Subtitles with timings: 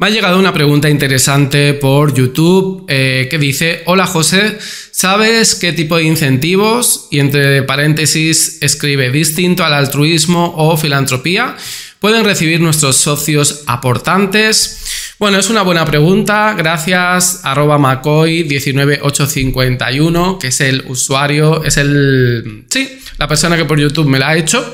[0.00, 4.56] Me ha llegado una pregunta interesante por YouTube eh, que dice, hola José,
[4.92, 11.56] ¿sabes qué tipo de incentivos, y entre paréntesis escribe, distinto al altruismo o filantropía,
[11.98, 15.14] pueden recibir nuestros socios aportantes?
[15.18, 16.54] Bueno, es una buena pregunta.
[16.56, 22.66] Gracias, arroba Macoy19851, que es el usuario, es el...
[22.70, 24.64] Sí, la persona que por YouTube me la ha hecho.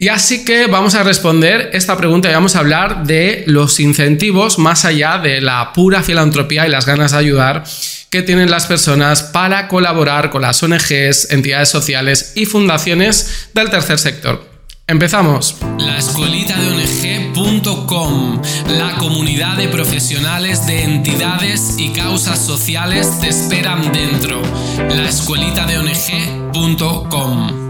[0.00, 4.60] Y así que vamos a responder esta pregunta y vamos a hablar de los incentivos
[4.60, 7.64] más allá de la pura filantropía y las ganas de ayudar
[8.08, 13.98] que tienen las personas para colaborar con las ONGs, entidades sociales y fundaciones del tercer
[13.98, 14.48] sector.
[14.86, 15.56] Empezamos.
[15.78, 23.92] La escuelita de ONG.com, la comunidad de profesionales de entidades y causas sociales te esperan
[23.92, 24.40] dentro.
[24.78, 27.68] La escuelita de ONG.com.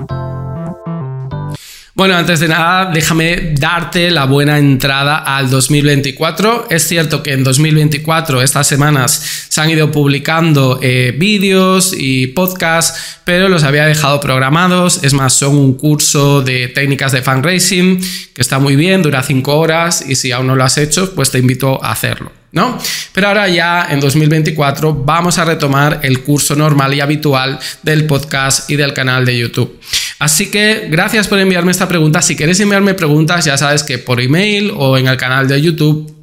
[1.98, 6.68] Bueno, antes de nada, déjame darte la buena entrada al 2024.
[6.70, 13.18] Es cierto que en 2024, estas semanas, se han ido publicando eh, vídeos y podcasts,
[13.24, 15.02] pero los había dejado programados.
[15.02, 18.00] Es más, son un curso de técnicas de fundraising
[18.32, 21.32] que está muy bien, dura cinco horas y si aún no lo has hecho, pues
[21.32, 22.37] te invito a hacerlo.
[22.50, 22.78] ¿No?
[23.12, 28.70] Pero ahora ya en 2024 vamos a retomar el curso normal y habitual del podcast
[28.70, 29.78] y del canal de YouTube.
[30.18, 32.22] Así que gracias por enviarme esta pregunta.
[32.22, 36.14] Si queréis enviarme preguntas, ya sabes que por email o en el canal de YouTube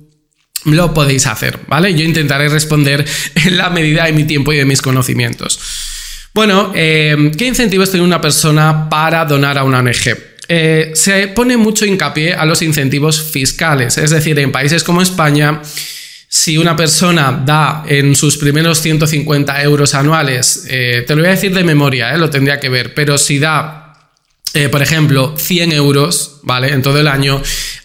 [0.66, 1.94] lo podéis hacer, ¿vale?
[1.94, 5.60] Yo intentaré responder en la medida de mi tiempo y de mis conocimientos.
[6.34, 10.18] Bueno, eh, ¿qué incentivos tiene una persona para donar a una ONG?
[10.48, 15.62] Eh, se pone mucho hincapié a los incentivos fiscales, es decir, en países como España,
[16.36, 21.36] si una persona da en sus primeros 150 euros anuales, eh, te lo voy a
[21.36, 23.86] decir de memoria, lo tendría que ver, pero si da
[24.54, 26.70] eh, por ejemplo, 100 euros, ¿vale?
[26.72, 27.42] En todo el año,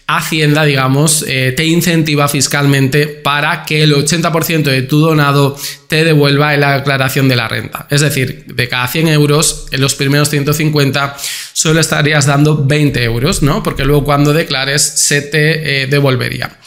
[0.07, 5.57] Hacienda, digamos, eh, te incentiva fiscalmente para que el 80% de tu donado
[5.87, 7.87] te devuelva en la declaración de la renta.
[7.89, 11.15] Es decir, de cada 100 euros, en los primeros 150
[11.53, 13.63] solo estarías dando 20 euros, ¿no?
[13.63, 16.57] Porque luego cuando declares se te eh, devolvería.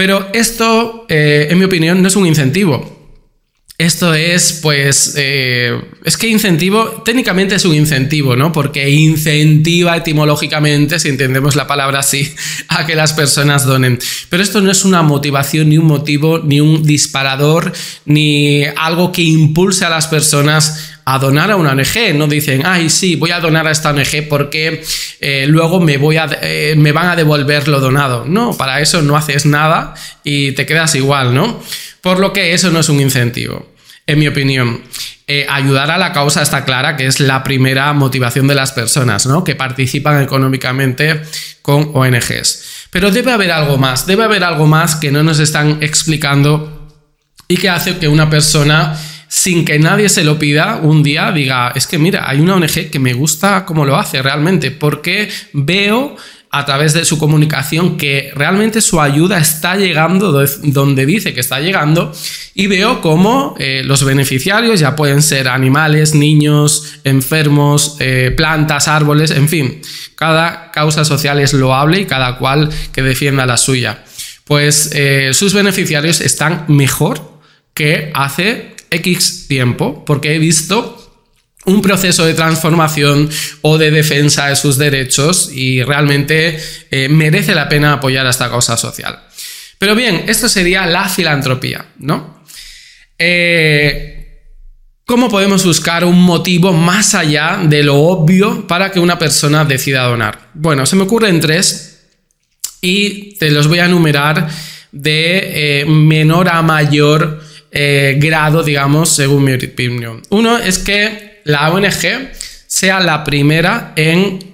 [0.00, 3.00] Pero esto, en mi opinión, no es un incentivo.
[3.76, 8.50] Esto es, pues, eh, es que incentivo, técnicamente es un incentivo, ¿no?
[8.50, 12.34] Porque incentiva etimológicamente, si entendemos la palabra así,
[12.68, 13.98] a que las personas donen.
[14.30, 17.70] Pero esto no es una motivación, ni un motivo, ni un disparador,
[18.06, 22.14] ni algo que impulse a las personas a donar a una ONG.
[22.14, 24.82] No dicen, ay, sí, voy a donar a esta ONG porque
[25.20, 28.24] eh, luego me, voy a, eh, me van a devolver lo donado.
[28.26, 29.94] No, para eso no haces nada
[30.24, 31.62] y te quedas igual, ¿no?
[32.00, 33.74] Por lo que eso no es un incentivo,
[34.06, 34.82] en mi opinión.
[35.32, 39.26] Eh, ayudar a la causa está clara que es la primera motivación de las personas
[39.26, 39.44] ¿no?
[39.44, 41.22] que participan económicamente
[41.62, 42.88] con ONGs.
[42.90, 46.80] Pero debe haber algo más, debe haber algo más que no nos están explicando
[47.46, 48.96] y que hace que una persona,
[49.30, 52.90] sin que nadie se lo pida, un día diga, es que mira, hay una ONG
[52.90, 56.16] que me gusta cómo lo hace realmente, porque veo
[56.50, 60.32] a través de su comunicación que realmente su ayuda está llegando
[60.64, 62.12] donde dice que está llegando
[62.54, 69.30] y veo cómo eh, los beneficiarios ya pueden ser animales, niños, enfermos, eh, plantas, árboles,
[69.30, 69.80] en fin,
[70.16, 74.02] cada causa social es loable y cada cual que defienda la suya.
[74.42, 77.38] Pues eh, sus beneficiarios están mejor
[77.74, 80.96] que hace X tiempo, porque he visto
[81.66, 83.28] un proceso de transformación
[83.62, 86.58] o de defensa de sus derechos y realmente
[86.90, 89.20] eh, merece la pena apoyar a esta causa social.
[89.78, 92.42] Pero bien, esto sería la filantropía, ¿no?
[93.18, 94.20] Eh,
[95.04, 100.04] ¿Cómo podemos buscar un motivo más allá de lo obvio para que una persona decida
[100.04, 100.50] donar?
[100.54, 102.08] Bueno, se me ocurren tres
[102.80, 104.48] y te los voy a enumerar
[104.92, 107.42] de eh, menor a mayor
[107.72, 110.22] grado, digamos, según mi opinión.
[110.30, 112.30] Uno es que la ONG
[112.66, 114.50] sea la primera en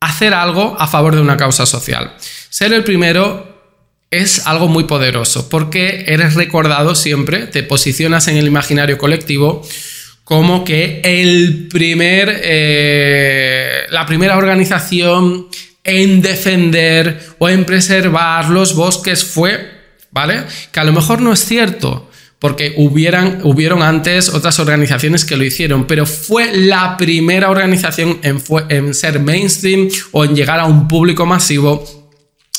[0.00, 2.14] hacer algo a favor de una causa social.
[2.50, 3.54] Ser el primero
[4.10, 9.66] es algo muy poderoso porque eres recordado siempre, te posicionas en el imaginario colectivo
[10.24, 15.48] como que el primer, eh, la primera organización
[15.82, 19.70] en defender o en preservar los bosques fue,
[20.10, 20.44] ¿vale?
[20.72, 22.10] Que a lo mejor no es cierto,
[22.44, 28.38] porque hubieran, hubieron antes otras organizaciones que lo hicieron, pero fue la primera organización en,
[28.68, 32.12] en ser mainstream o en llegar a un público masivo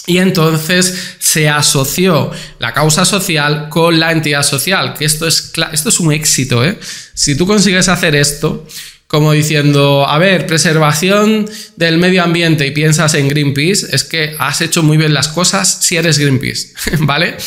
[0.07, 5.89] y entonces se asoció la causa social con la entidad social, que esto es, esto
[5.89, 6.65] es un éxito.
[6.65, 6.79] ¿eh?
[7.13, 8.65] Si tú consigues hacer esto,
[9.05, 14.61] como diciendo, a ver, preservación del medio ambiente y piensas en Greenpeace, es que has
[14.61, 17.37] hecho muy bien las cosas si eres Greenpeace, ¿vale?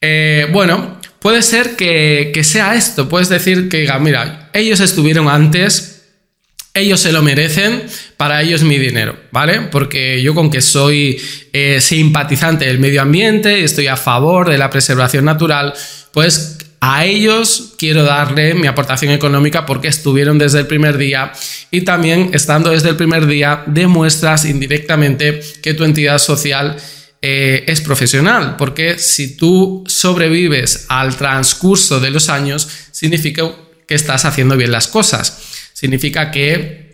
[0.00, 3.08] Eh, bueno, puede ser que, sea esto.
[3.08, 6.04] Puedes decir que, mira, ellos estuvieron antes
[6.72, 7.82] ellos se lo merecen,
[8.16, 9.62] para ellos mi dinero, ¿vale?
[9.62, 11.20] Porque yo con que soy
[11.52, 15.72] eh, simpatizante del medio ambiente, estoy a favor de la preservación natural,
[16.12, 21.32] pues a ellos quiero darle mi aportación económica porque estuvieron desde el primer día
[21.70, 26.76] y también estando desde el primer día demuestras indirectamente que tu entidad social
[27.22, 33.42] eh, es profesional, porque si tú sobrevives al transcurso de los años, significa
[33.86, 35.38] que estás haciendo bien las cosas.
[35.72, 36.86] Significa que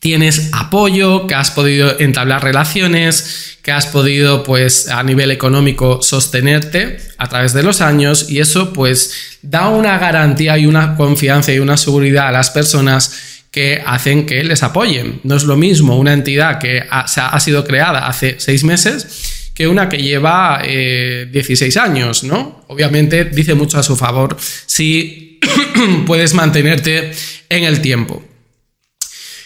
[0.00, 6.98] tienes apoyo, que has podido entablar relaciones, que has podido pues a nivel económico sostenerte
[7.18, 11.58] a través de los años y eso pues da una garantía y una confianza y
[11.58, 15.20] una seguridad a las personas que hacen que les apoyen.
[15.24, 19.90] No es lo mismo una entidad que ha, sido creada hace seis meses que una
[19.90, 22.64] que lleva 16 eh, años, ¿no?
[22.68, 24.34] Obviamente dice mucho a su favor
[24.64, 25.38] si
[26.06, 27.12] puedes mantenerte
[27.50, 28.24] en el tiempo.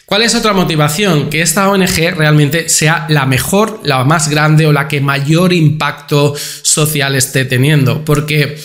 [0.07, 1.31] ¿Cuál es otra motivación?
[1.31, 6.37] Que esta ONG realmente sea la mejor, la más grande o la que mayor impacto
[6.63, 8.05] social esté teniendo.
[8.05, 8.57] Porque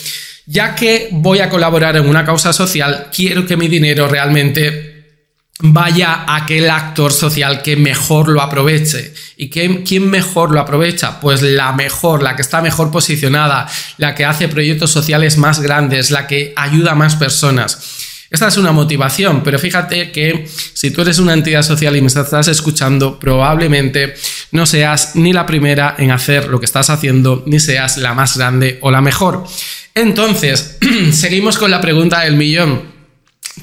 [0.46, 4.89] ya que voy a colaborar en una causa social, quiero que mi dinero realmente
[5.62, 9.14] vaya aquel actor social que mejor lo aproveche.
[9.36, 11.20] ¿Y quién mejor lo aprovecha?
[11.20, 13.68] Pues la mejor, la que está mejor posicionada,
[13.98, 18.08] la que hace proyectos sociales más grandes, la que ayuda a más personas.
[18.32, 22.08] Esta es una motivación, pero fíjate que si tú eres una entidad social y me
[22.08, 24.14] estás escuchando, probablemente
[24.52, 28.38] no seas ni la primera en hacer lo que estás haciendo, ni seas la más
[28.38, 29.46] grande o la mejor.
[29.96, 30.78] Entonces,
[31.12, 33.00] seguimos con la pregunta del millón.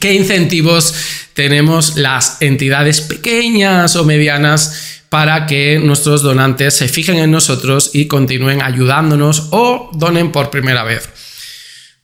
[0.01, 0.95] ¿Qué incentivos
[1.37, 8.07] tenemos las entidades pequeñas o medianas para que nuestros donantes se fijen en nosotros y
[8.07, 11.09] continúen ayudándonos o donen por primera vez?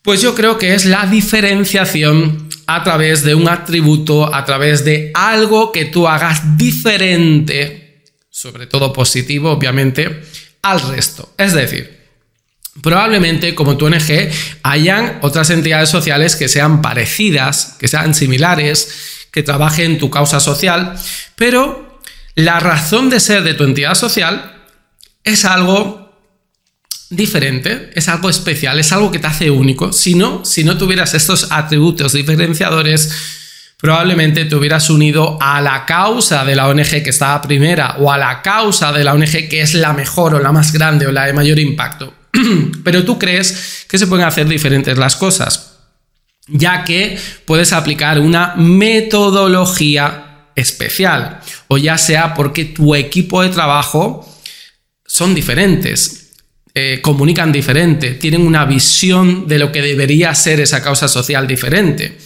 [0.03, 5.11] Pues yo creo que es la diferenciación a través de un atributo, a través de
[5.15, 10.25] algo que tú hagas diferente, sobre todo positivo, obviamente,
[10.61, 11.33] al resto.
[11.39, 12.03] Es decir,
[12.83, 14.29] probablemente como tu ONG
[14.63, 20.95] hayan otras entidades sociales que sean parecidas, que sean similares, que trabajen tu causa social,
[21.35, 21.99] pero
[22.35, 24.53] la razón de ser de tu entidad social
[25.25, 26.03] es algo
[27.11, 29.93] diferente, es algo especial, es algo que te hace único.
[29.93, 33.11] Si no, si no tuvieras estos atributos diferenciadores,
[33.79, 38.19] probablemente te hubieras unido a la causa de la ONG que estaba primera o a
[38.19, 41.27] la causa de la ONG que es la mejor o la más grande o la
[41.27, 42.15] de mayor impacto.
[42.85, 45.72] Pero tú crees que se pueden hacer diferentes las cosas,
[46.49, 54.29] ya que puedes aplicar una metodología especial o ya sea porque tu equipo de trabajo
[55.07, 56.23] son diferentes
[56.75, 62.17] eh, comunican diferente, tienen una visión de lo que debería ser esa causa social diferente,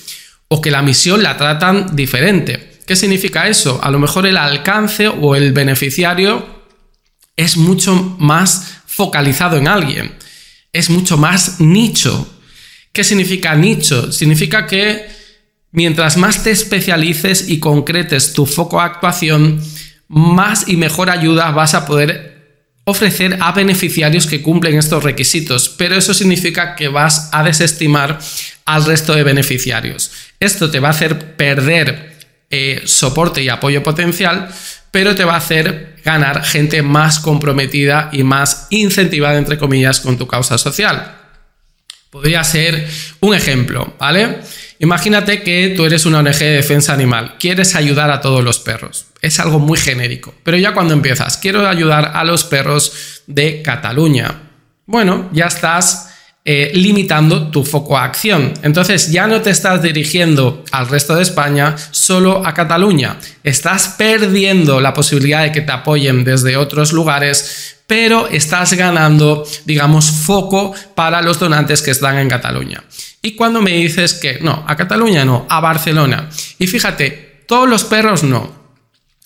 [0.46, 2.78] o que la misión la tratan diferente.
[2.86, 3.80] ¿Qué significa eso?
[3.82, 6.46] A lo mejor el alcance o el beneficiario
[7.36, 10.14] es mucho más focalizado en alguien,
[10.72, 12.35] es mucho más nicho.
[12.96, 14.10] ¿Qué significa nicho?
[14.10, 15.06] Significa que
[15.70, 19.60] mientras más te especialices y concretes tu foco de actuación,
[20.08, 25.94] más y mejor ayuda vas a poder ofrecer a beneficiarios que cumplen estos requisitos, pero
[25.94, 28.18] eso significa que vas a desestimar
[28.64, 30.10] al resto de beneficiarios.
[30.40, 32.16] Esto te va a hacer perder
[32.48, 34.48] eh, soporte y apoyo potencial,
[34.90, 40.16] pero te va a hacer ganar gente más comprometida y más incentivada, entre comillas, con
[40.16, 41.25] tu causa social.
[42.10, 42.88] Podría ser
[43.20, 44.38] un ejemplo, ¿vale?
[44.78, 49.06] Imagínate que tú eres una ONG de defensa animal, quieres ayudar a todos los perros.
[49.22, 54.42] Es algo muy genérico, pero ya cuando empiezas, quiero ayudar a los perros de Cataluña.
[54.86, 56.15] Bueno, ya estás
[56.48, 58.54] eh, limitando tu foco a acción.
[58.62, 63.18] Entonces ya no te estás dirigiendo al resto de España, solo a Cataluña.
[63.42, 70.08] Estás perdiendo la posibilidad de que te apoyen desde otros lugares, pero estás ganando, digamos,
[70.08, 72.84] foco para los donantes que están en Cataluña.
[73.22, 76.30] Y cuando me dices que no, a Cataluña no, a Barcelona.
[76.60, 78.54] Y fíjate, todos los perros no.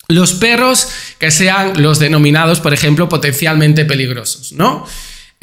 [0.07, 0.87] Los perros
[1.19, 4.87] que sean los denominados, por ejemplo, potencialmente peligrosos, ¿no?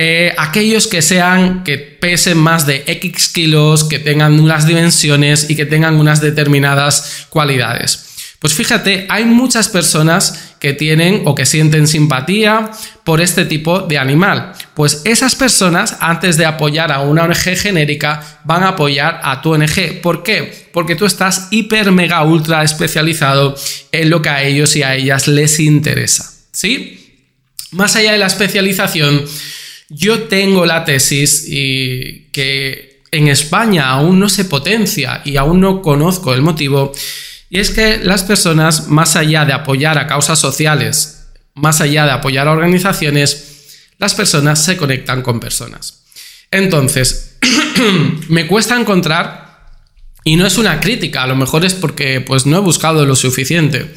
[0.01, 5.57] Eh, aquellos que sean, que pesen más de X kilos, que tengan unas dimensiones y
[5.57, 8.05] que tengan unas determinadas cualidades.
[8.39, 12.71] Pues fíjate, hay muchas personas que tienen o que sienten simpatía
[13.03, 14.53] por este tipo de animal.
[14.75, 19.55] Pues esas personas, antes de apoyar a una ONG genérica, van a apoyar a tu
[19.55, 20.01] ONG.
[20.01, 20.69] ¿Por qué?
[20.73, 23.57] Porque tú estás hiper, mega, ultra especializado
[23.91, 26.31] en lo que a ellos y a ellas les interesa.
[26.53, 27.25] ¿Sí?
[27.73, 29.25] Más allá de la especialización,
[29.89, 35.81] Yo tengo la tesis y que en España aún no se potencia y aún no
[35.81, 36.93] conozco el motivo,
[37.51, 42.13] y es que las personas, más allá de apoyar a causas sociales, más allá de
[42.13, 46.05] apoyar a organizaciones, las personas se conectan con personas.
[46.51, 47.39] Entonces,
[48.29, 49.67] me cuesta encontrar,
[50.25, 53.17] y no es una crítica, a lo mejor es porque pues, no he buscado lo
[53.17, 53.95] suficiente,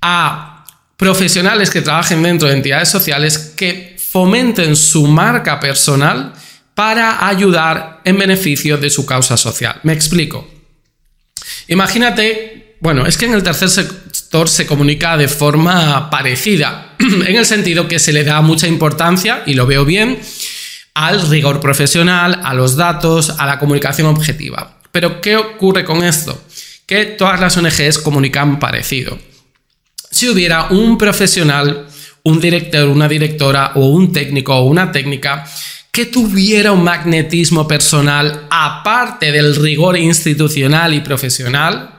[0.00, 0.64] a
[0.96, 6.32] profesionales que trabajen dentro de entidades sociales que fomenten su marca personal
[6.74, 9.80] para ayudar en beneficio de su causa social.
[9.82, 10.48] Me explico.
[11.66, 17.44] Imagínate, bueno, es que en el tercer sector se comunica de forma parecida, en el
[17.44, 20.20] sentido que se le da mucha importancia, y lo veo bien,
[20.94, 24.78] al rigor profesional, a los datos, a la comunicación objetiva.
[24.92, 26.40] Pero ¿qué ocurre con esto?
[26.86, 29.18] Que todas las ONGs comunican parecido.
[30.10, 31.87] Si hubiera un profesional
[32.24, 35.44] un director, una directora o un técnico o una técnica
[35.90, 41.90] que tuviera un magnetismo personal aparte del rigor institucional y profesional,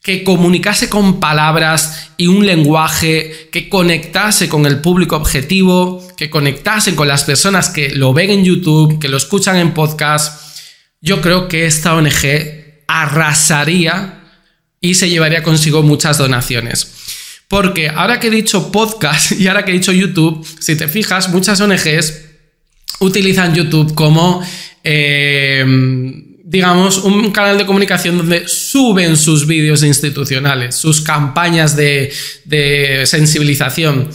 [0.00, 6.94] que comunicase con palabras y un lenguaje que conectase con el público objetivo, que conectase
[6.94, 10.60] con las personas que lo ven en YouTube, que lo escuchan en podcast,
[11.00, 14.22] yo creo que esta ONG arrasaría
[14.80, 16.91] y se llevaría consigo muchas donaciones.
[17.52, 21.28] Porque ahora que he dicho podcast y ahora que he dicho YouTube, si te fijas,
[21.28, 22.22] muchas ONGs
[23.00, 24.42] utilizan YouTube como,
[24.82, 25.62] eh,
[26.44, 32.10] digamos, un canal de comunicación donde suben sus vídeos institucionales, sus campañas de,
[33.04, 34.08] sensibilización.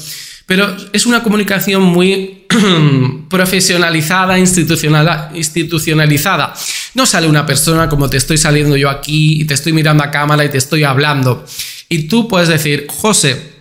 [0.48, 2.48] Pero es una comunicación muy
[3.30, 6.56] profesionalizada, institucionalizada.
[6.96, 10.10] No sale una persona como te estoy saliendo yo aquí y te estoy mirando a
[10.10, 11.46] cámara y te estoy hablando.
[11.90, 13.58] Y tú puedes decir, José,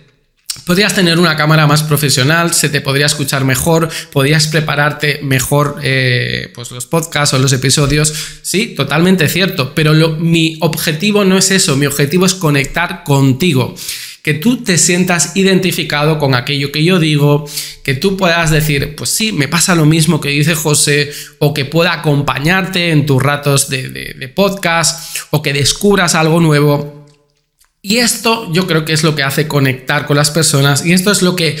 [0.65, 6.51] podrías tener una cámara más profesional, se te podría escuchar mejor, podrías prepararte mejor eh,
[6.53, 8.13] pues los podcasts o los episodios.
[8.41, 13.75] Sí, totalmente cierto, pero mi objetivo no es eso, mi objetivo es conectar contigo.
[14.23, 17.45] Que tú te sientas identificado con aquello que yo digo,
[17.85, 21.63] que tú puedas decir, pues sí, me pasa lo mismo que dice José, o que
[21.63, 26.96] pueda acompañarte en tus ratos de podcast, o que descubras algo nuevo.
[27.87, 31.09] Y esto yo creo que es lo que hace conectar con las personas y esto
[31.09, 31.57] es lo que,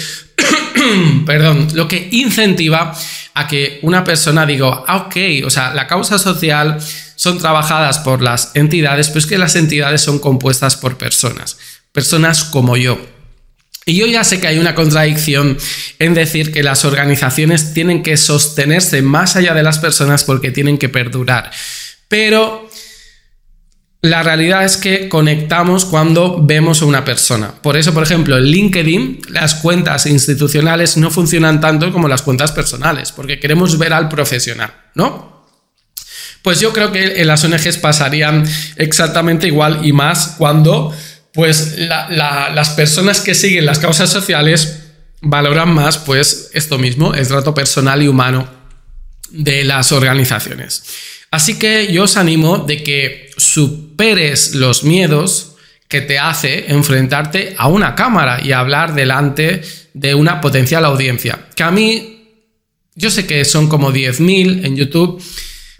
[1.25, 2.93] perdón, lo que incentiva
[3.33, 5.15] a que una persona diga, ah, ok,
[5.45, 6.79] o sea, la causa social
[7.15, 11.59] son trabajadas por las entidades, pero es que las entidades son compuestas por personas,
[11.93, 12.99] personas como yo.
[13.85, 15.57] Y yo ya sé que hay una contradicción
[15.97, 20.77] en decir que las organizaciones tienen que sostenerse más allá de las personas porque tienen
[20.77, 21.51] que perdurar.
[22.09, 22.69] Pero
[24.01, 27.53] la realidad es que conectamos cuando vemos a una persona.
[27.61, 32.51] Por eso, por ejemplo, en LinkedIn las cuentas institucionales no funcionan tanto como las cuentas
[32.51, 35.47] personales, porque queremos ver al profesional, ¿no?
[36.43, 40.95] Pues yo creo que en las ONGs pasarían exactamente igual y más cuando
[41.33, 44.83] pues las personas que siguen las causas sociales
[45.21, 48.47] valoran más pues esto mismo, el trato personal y humano
[49.29, 50.83] de las organizaciones.
[51.31, 53.29] Así que yo os animo de que
[53.97, 55.55] superes los miedos
[55.87, 59.63] que te hace enfrentarte a una cámara y hablar delante
[59.95, 61.47] de una potencial audiencia.
[61.55, 62.43] Que a mí,
[62.93, 65.19] yo sé que son como 10.000 en YouTube,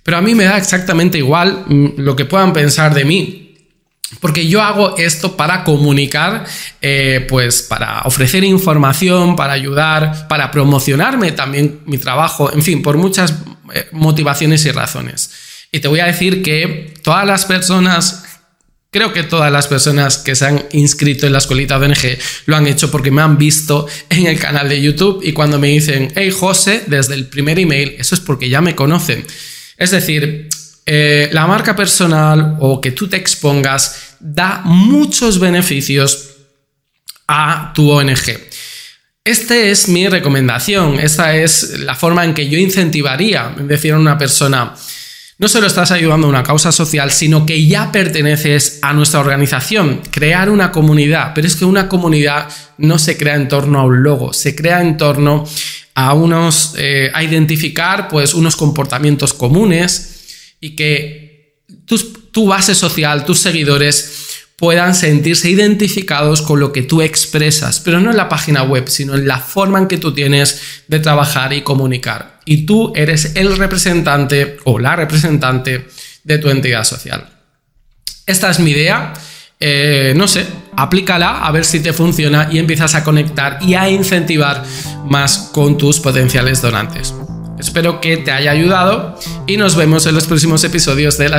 [0.01, 3.43] pero a mí me da exactamente igual mm, lo que puedan pensar de mí.
[4.19, 6.43] Porque yo hago esto para comunicar,
[6.81, 12.97] eh, pues para ofrecer información, para ayudar, para promocionarme también mi trabajo, en fin, por
[12.97, 13.35] muchas
[13.75, 15.29] eh, motivaciones y razones.
[15.71, 18.23] Y te voy a decir que todas las personas,
[18.89, 22.67] creo que todas las personas que se han inscrito en la escuelita ONG lo han
[22.67, 26.31] hecho porque me han visto en el canal de YouTube y cuando me dicen, hey
[26.31, 29.25] José, desde el primer email, eso es porque ya me conocen.
[29.77, 30.49] Es decir,
[30.85, 36.29] eh, la marca personal o que tú te expongas da muchos beneficios
[37.27, 38.39] a tu ONG.
[39.23, 44.17] Esta es mi recomendación, esta es la forma en que yo incentivaría, decir a una
[44.17, 44.73] persona,
[45.39, 50.01] no solo estás ayudando a una causa social, sino que ya perteneces a nuestra organización,
[50.09, 54.01] crear una comunidad, pero es que una comunidad no se crea en torno a un
[54.01, 55.45] logo, se crea en torno
[55.93, 61.63] a unos, eh, a identificar pues unos comportamientos comunes y que
[62.31, 64.16] tu base social, tus seguidores
[64.57, 69.13] puedan sentirse identificados con lo que tú expresas, pero no en la página web, sino
[69.13, 72.39] en la forma en que tú tienes de trabajar y comunicar.
[72.43, 75.87] Y tú eres el representante o la representante
[76.23, 77.29] de tu entidad social.
[78.25, 79.13] Esta es mi idea.
[79.59, 80.45] Eh, no sé,
[80.75, 84.63] aplícala a ver si te funciona y empiezas a conectar y a incentivar
[85.05, 87.13] más con tus potenciales donantes.
[87.59, 91.37] Espero que te haya ayudado y nos vemos en los próximos episodios de la.